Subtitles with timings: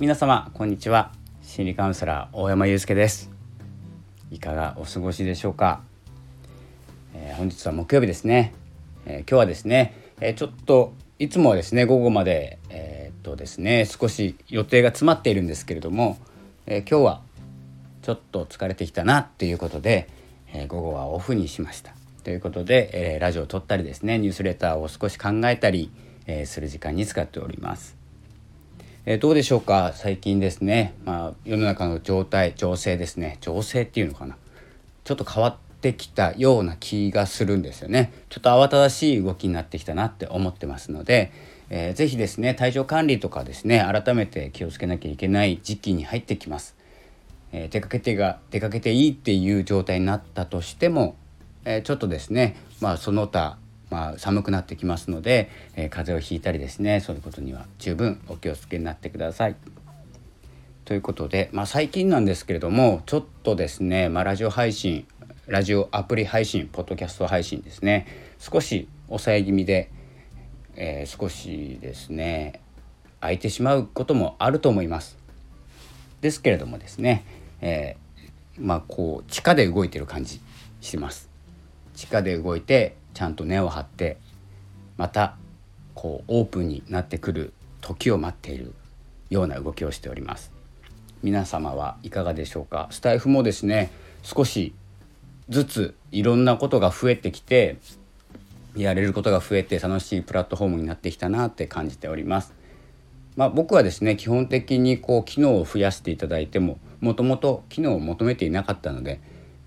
[0.00, 1.10] 皆様こんにちは。
[1.42, 3.32] 心理カウンセラー大山祐介です。
[4.30, 5.80] いかがお過ごしでしょうか、
[7.14, 8.54] えー、本日は木曜日ですね、
[9.06, 16.16] えー、今日はですね、えー、ちょっといつもはですね午後までえっとですね少し予定が詰まっているんですけれども、
[16.66, 17.22] え今日は
[18.02, 20.08] ちょっと疲れてきたなということで、
[20.52, 21.92] え午後はオフにしました。
[22.22, 25.90] ということで、えラジオを撮ったりですねニュースレターを少し考えたり、
[26.28, 27.97] えする時間に使っております。
[29.10, 29.92] えー、どうでしょうか？
[29.94, 33.38] 最近ですね、まあ、世の中の状態情勢ですね。
[33.40, 34.36] 情勢っていうのかな？
[35.02, 38.12] ちょっと変わってきたような気がするんですよね。
[38.28, 41.32] ちょっと慌ただしい動きになってきたなって思ってますので、
[41.70, 46.76] えー、ぜひですね体調管理とかですね改めて気をつけなきゃいけない時期に入ってきます、
[47.52, 51.16] えー、出かけてが出かけていいっていう状態になったとしても、
[51.64, 53.56] えー、ちょっとですねまあその他
[53.90, 59.56] まあ、寒くなってきますので、えー、風邪をひいたりですねそういうことには十分お気をつけになってください。
[60.84, 65.06] ということで、まあ、最近なんですけれどもちょっとですね、まあ、ラジオ配信
[65.46, 68.06] ラジオアプリ配信ポッドキャスト配信ですね
[68.38, 69.90] 少し抑え気味で、
[70.76, 72.60] えー、少しですね
[73.20, 75.18] 空いてしまうこともあると思います。
[76.20, 77.24] ですけれどもですね、
[77.60, 80.40] えー、まあこう地下で動いてる感じ
[80.80, 81.28] します。
[81.94, 84.16] 地下で動いてちゃんと根を張って
[84.96, 85.34] また
[85.96, 88.72] こうオープンになってくる時を待っている
[89.28, 90.52] ような動きをしております。
[91.24, 93.90] 皆様はいかがでしょうかスタイフもですね
[94.22, 94.72] 少し
[95.48, 97.78] ずついろんなことが増えてきて
[98.76, 102.54] やれることが増えて楽しいプラットフォームになってきたなって感じております
[103.34, 109.20] まあ、僕はですね基本的にこう機能を増やしていただいてももともと機能を求めていなかったので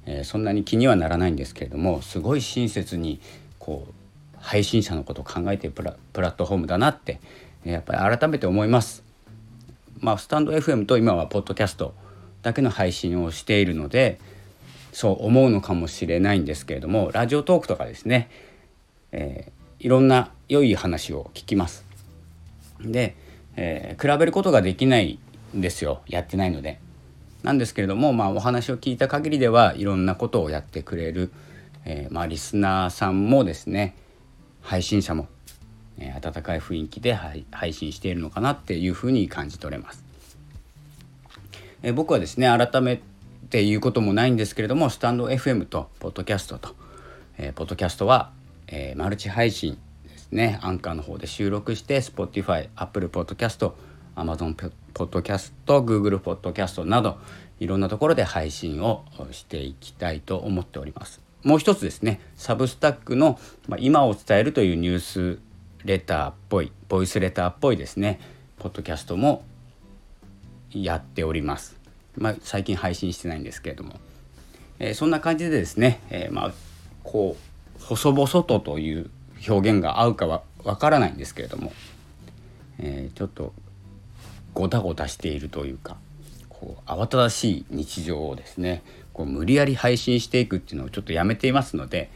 [0.06, 3.20] えー、そんなに気にはならないんですけれどもすごい親切に
[3.60, 3.94] こう
[4.38, 7.20] 配信者のことを考えてるプラプラットフォームだなって
[7.64, 9.04] やっぱり改めて思います。
[10.00, 11.94] まあ、スタンド FM と今はポッドキャスト
[12.42, 14.20] だけの配信をしているので
[14.92, 18.32] そう思うのかもしれないんですけれどもラジオトークとかですね、
[19.12, 21.86] えー、いろんな良い話を聞きます。
[22.82, 23.16] で、
[23.56, 25.20] えー、比べることができない
[25.56, 26.80] んですよやってないので。
[27.44, 31.32] なんですけれども、まあ、お話を聞いた限りではいろんなことをやってくれる、
[31.86, 33.96] えー、まあ、リスナーさんもですね
[34.62, 35.28] 配信者も、
[35.98, 37.18] えー、温かい雰囲気で
[37.52, 40.04] 配信しているのかなっていうふうに感じ取れます。
[41.82, 43.02] えー、僕はですね改め
[43.50, 46.76] て言うこともないんですけれどもスタンド FM とポッドキャストと、
[47.40, 48.32] えー、ポッドキャストは、
[48.68, 49.78] えマルチ配信
[50.08, 53.74] ですねアンカーの方で収録して Spotify、Apple Podcast
[54.16, 54.54] Amazon
[54.94, 57.18] ポッドキャスト Google ポッドキャストなど
[57.60, 61.22] いろんなところで配信をしていきたいと思っております。
[61.44, 65.40] もう一つですねサブスタックの、ま、今を伝えるというニュース
[65.86, 68.20] レターっぽいボイスレターっぽいですね
[68.60, 69.44] ポッドキャストも
[70.72, 71.80] やっております。
[72.18, 74.00] まあ、最近配信してないんですけれども、
[74.80, 76.52] えー、そんな感じでですね、えー、まあ
[77.04, 77.38] こ
[77.80, 79.10] う細々とという
[79.48, 81.74] 表現が合うかはわからないんですけれども、
[82.80, 83.54] えー、ちょっと
[84.54, 85.98] ごたごたしているというか
[86.50, 92.10] こう慌ただしい日常をですねこう無理やり配信していくっていうのをちょっとやめていますので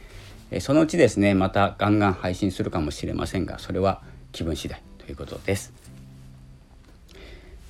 [0.60, 4.02] そのうちですねまたガンガン配信するかもしれませんがそれは
[4.32, 5.72] 気分次第ということです。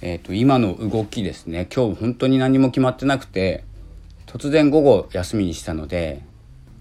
[0.03, 3.65] えーと、今の動きですね今日本当に何も決まってなくて
[4.27, 6.22] 突然午後休みにしたので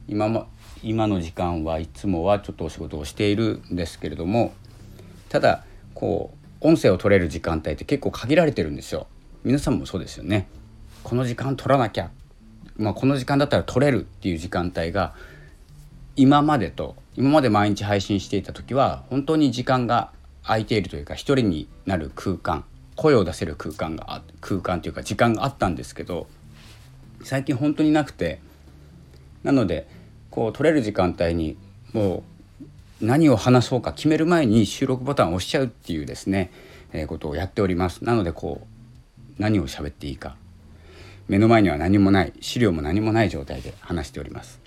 [0.09, 0.47] 今も
[0.83, 4.53] 今の時間はいつもはちょっとお仕事をしているんですけれども
[5.29, 5.63] ただ
[5.93, 9.05] こう音声を取れる時間帯って結構限られてるんですよ。
[9.43, 10.47] 皆さんもそうですよね。
[11.03, 12.09] この時間取らなきゃ。
[12.77, 15.13] まあ、この時間だったら取れるっていう時間帯が
[16.15, 20.11] 今までと今まで毎日配信していた時は本当に時間が
[20.43, 22.65] 空いているというか一人になる空間
[22.95, 26.27] 声を出せる空間が空間というか時間があったんですけど
[27.23, 28.39] 最近本当になくて。
[29.45, 29.87] なので
[30.31, 31.55] こう取れる時間帯に
[31.93, 32.23] もう
[33.01, 36.51] 何を話そうか決める前に収録ボタンを押しちゃうっていうですね、
[36.93, 38.03] えー、ことをやっております。
[38.03, 40.37] なのでこう何を喋っていいか。
[41.27, 44.59] 目の前には何もない資料も何もない状態で話しております、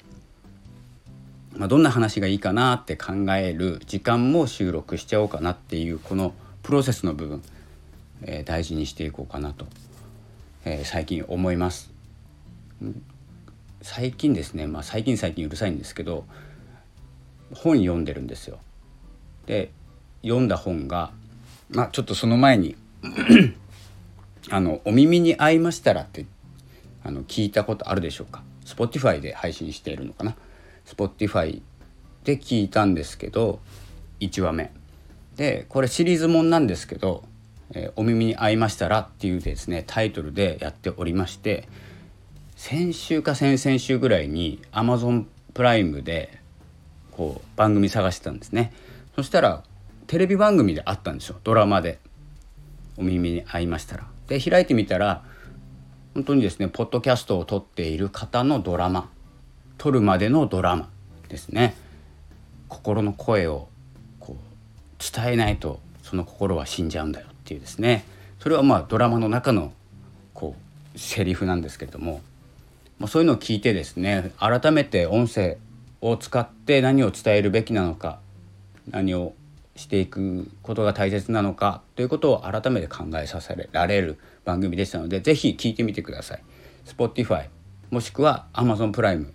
[1.56, 6.34] まあ、どんな話がいいかなって考える時間も収録しちゃおうかなっていうこの
[6.64, 7.42] プロセスの部分、
[8.22, 9.66] えー、大事にしていこうかなと、
[10.64, 11.90] えー、最近思います。
[13.80, 14.66] 最近ですね。
[14.66, 16.24] まあ最近最近うるさいんですけど
[17.54, 18.58] 本読んでるんですよ。
[19.46, 19.70] で
[20.22, 21.10] 読んだ本が
[21.70, 22.76] まあちょっとその前に
[24.50, 26.26] あの「お耳に合いましたら」って
[27.02, 30.36] あの聞いたことあるでしょうか？Spotify で配信しているのかな
[30.86, 31.62] ？Spotify
[32.24, 33.60] で聞いたんですけど
[34.20, 34.72] 1話目。
[35.36, 37.24] でこれシリーズもんなんですけど、
[37.72, 41.68] えー、お耳に合いましたら」っていうですねタイトルでやっておりまして
[42.56, 46.40] 先週か先々週ぐらいに Amazon プライムで
[47.18, 48.72] こう番組探してたんですね。
[49.16, 49.64] そしたら
[50.06, 51.40] テレビ番組であったんですよ。
[51.42, 51.98] ドラマで。
[52.96, 54.06] お耳に合いましたら。
[54.28, 55.24] で開いてみたら
[56.14, 59.10] 本当にですねポッドキャストを撮っている方のドラマ。
[59.78, 60.88] 撮るまでのドラマ
[61.28, 61.74] ですね。
[62.68, 63.68] 心の声を
[64.20, 68.04] こう伝えないとその心は死んじゃうんだよっていうですね。
[68.38, 69.72] それはまあドラマの中の
[70.34, 70.54] こ
[70.94, 72.20] うセリフなんですけれども、
[73.00, 75.58] まあ、そういうのを聞いてですね改めて音声
[76.00, 78.20] を使って何を伝えるべきなのか
[78.90, 79.34] 何を
[79.76, 86.42] していくことが大切なのかということを改めて考えさせられる番組でしたので是非聞いてみてください。
[86.84, 87.48] Spotify
[87.90, 89.32] もしくは Amazon プライム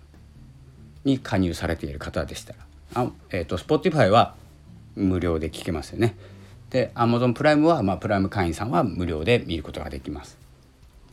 [1.04, 2.58] に加入されている方でしたら
[2.94, 4.34] あ、えーと、Spotify は
[4.96, 6.16] 無料で聞けますよね。
[6.70, 10.38] で Amazon プライムは、まあ、プライム会員さんは無料で見ることができます。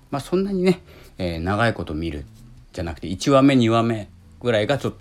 [0.09, 0.81] まあ、そんなにね、
[1.17, 2.25] えー、長いこと見る
[2.73, 4.09] じゃなくて1話目2話目
[4.41, 4.99] ぐらいがちょっと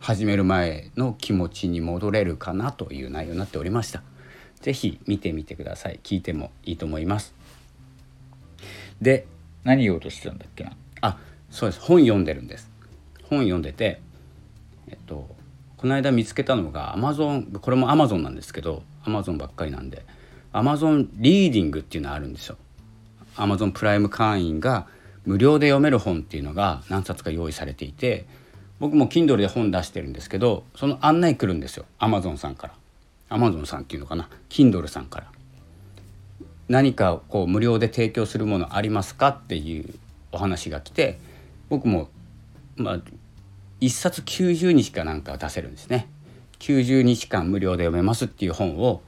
[0.00, 4.02] 始める前の気持ちに戻れるかなという内容になっておりました。
[4.60, 6.00] 是非見てみてください。
[6.02, 7.34] 聞いてもいいと思います。
[9.00, 9.26] で
[9.64, 10.72] 何言おうとしてたんだっけな？
[11.00, 11.18] あ
[11.50, 11.80] そうです。
[11.80, 12.70] 本読んでるんです。
[13.30, 14.00] 本読んでて
[14.88, 15.28] えっと
[15.76, 20.04] この間見つけたのが Amazon これも Amazon なんですけど Amazon ばっかりなんで
[20.52, 22.56] Amazon リーディングっていうのがあるんですよ。
[23.36, 24.86] Amazon プライム会員が
[25.24, 28.26] 無料で読める本っていうのが何冊か用意されていて
[28.80, 31.86] 僕も Kindle で本出してるんですけどその案内来るんですよ。
[31.98, 32.74] Amazon さんから。
[33.36, 34.28] Amazon さんっていうのかな。
[34.48, 35.26] Kindle さんから。
[36.68, 39.94] 何かこう無料で提供するものありますかっていう
[40.32, 41.18] お話が来て
[41.68, 42.08] 僕も
[42.76, 43.00] まあ
[43.80, 46.08] 1冊90日かなんか出せるんですね。
[46.58, 49.02] 90日間無料で読めますっていう本を、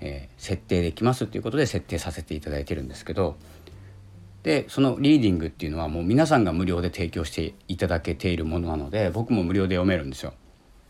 [0.00, 3.36] えー、設定できますっていうことで設定させていただいてるんですけど
[4.42, 10.34] でそのリーディングっていうのはもう皆さんが無料で提供していただけているものなので僕も無料で読めるんですよ。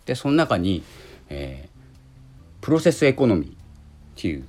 [0.07, 0.83] でその中に、
[1.29, 3.55] えー、プロセスエコノミーっ
[4.17, 4.45] ていう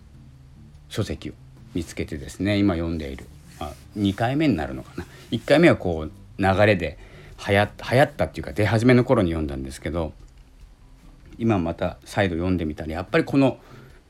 [0.90, 1.34] 書籍を
[1.74, 3.26] 見つけてですね今読んでいる、
[3.60, 6.12] まあ、2回目になるのかな1回目はこう
[6.42, 6.98] 流れで
[7.48, 10.14] 流行流行ったっていうか出始めの頃に読んだんですけど
[11.38, 13.58] 今また再度読んでみたらやっぱりこの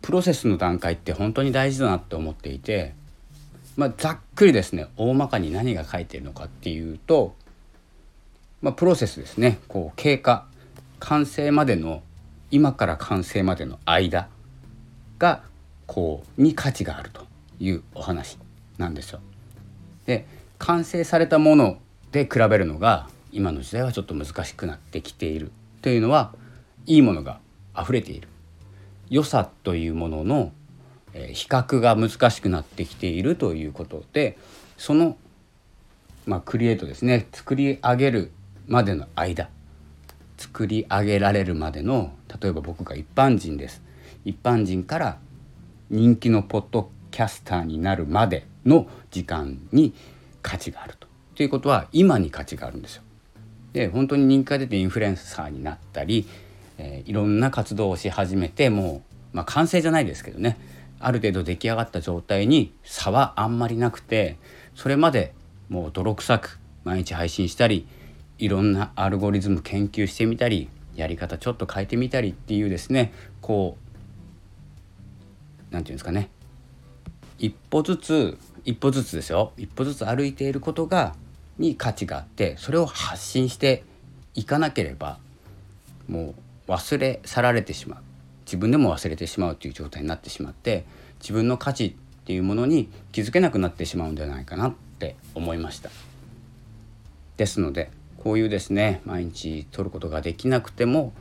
[0.02, 2.94] プロセスの段階って本当に大事だなって思っていて
[3.76, 7.36] まあ、ざっくりですね大まかに何が書いてるのかっていうと、
[8.62, 10.46] まあ、プロセスですねこう経過
[11.00, 12.04] 完成までの
[12.52, 14.30] 今から完成までの間
[15.18, 15.44] が
[15.88, 17.26] こうに価値があると
[17.60, 18.38] いうお話
[18.78, 19.20] なんですよ。
[20.06, 20.26] で
[20.60, 21.78] 完成されたもの
[22.12, 26.34] で比べるのが今の時代はちょっと難しくなってきているというのは
[26.86, 27.40] いいものが
[27.78, 28.28] 溢れている
[29.10, 30.52] 良さというものの
[31.14, 34.38] え比較が難しくなってきているということで
[34.78, 35.18] その、
[36.26, 38.32] まあ、クリエイトですね作り上げる
[38.68, 39.50] までの間
[40.38, 43.82] 作り上げられるまでの例えば僕が一般人です
[44.26, 45.18] 一般人から
[45.90, 49.94] 人気のポッドキャスターになるまでの時間に
[50.42, 51.08] 価値があると。
[51.36, 53.04] ということは今に価値があるんですよ。
[53.74, 56.28] で本当に人気が出てインフルエンサーになったり、
[56.78, 59.04] えー、いろんな活動をし始めても
[59.34, 60.58] う、まあ、完成じゃないですけどね
[61.06, 64.38] ある程度出来上がった状態に差はあんまりなくて
[64.76, 65.34] それまで
[65.70, 67.88] もう泥臭く毎日配信したり
[68.38, 73.84] いろんなアルゴリズム研究してみたりやり方ちょっと変えてみたりっていうですねこう
[75.74, 76.30] 何て言うんですかね。
[77.40, 79.52] 一歩ずつ一歩ずつですよ。
[79.58, 81.16] 一歩ずつ歩いていることが
[81.58, 83.84] に価値があってそれを発信して
[84.36, 85.18] いかなければ
[86.08, 86.36] も
[86.68, 88.13] う忘れ去られてしまう。
[88.54, 90.86] 自分でも忘れてしまうという状態になってしまって
[91.20, 91.94] 自分の価値っ
[92.26, 95.90] ていうものに気づけなくなってしまうんではないかなって思いました。
[97.36, 101.14] ですのでこういうですね毎日取ることができなくても、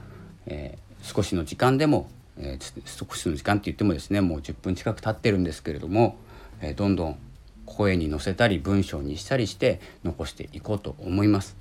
[0.44, 6.16] えー、少しの時間でも、えー、少しの時間って言ってもですねもう10分近く経ってるんですけれども、
[6.60, 7.18] えー、どんどん
[7.64, 11.56] 声に乗せたり文章にしたりして残していこうと思います。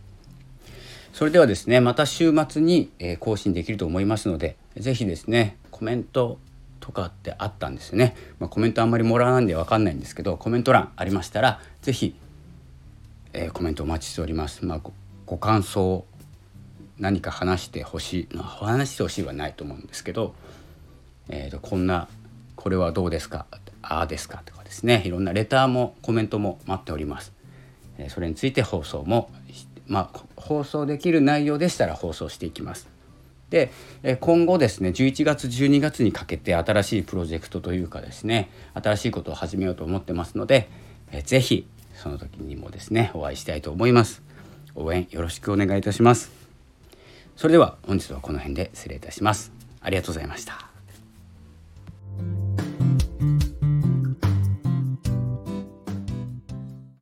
[1.13, 2.89] それではですねまた週末に
[3.19, 6.39] 更新できると思いますので是非ですねコメント
[6.79, 12.15] とかってあったんですね、まあ、コメントあんまりもらわないんで分かんないんですけどコメント欄ありましたら是非、
[13.33, 14.81] えー、コメントお待ちしております、まあ、
[15.25, 16.05] ご感想
[16.99, 20.35] 何か話してほしい話してほしいはないと思うんですけど、
[21.29, 22.07] えーと、こんな
[22.55, 23.45] これはどうですか
[23.81, 27.33] ああですかとかですねいろんなレターもコメントも待っております、
[27.97, 29.31] えー、それについて放送も
[29.91, 32.88] まあ、放送できる内容でしたら放送していきます。
[33.50, 33.69] で
[34.21, 40.69] 今後ですね11月12月にかけて新しいプロジェクトというかですね新しいことを始めようと思ってますので
[41.25, 44.24] 是非その時にもですねお会いしたいと思います。
[44.74, 46.31] 応援よろしくお願いいたします。
[47.36, 49.51] それでは本日はこの辺で失礼いたします。
[49.81, 50.70] ありがとうございました。